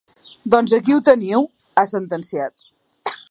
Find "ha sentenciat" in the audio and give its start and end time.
1.81-2.69